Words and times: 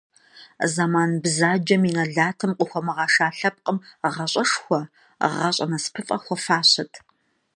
Зэман 0.73 1.11
бзаджэм 1.23 1.81
и 1.89 1.91
нэлатым 1.95 2.51
къыхуэмыгъэша 2.57 3.27
лъэпкъым 3.37 3.77
гъащӀэшхуэ, 4.13 4.81
гъащӀэ 5.35 5.65
насыпыфӀэ 5.71 6.17
хуэфащэт. 6.23 6.91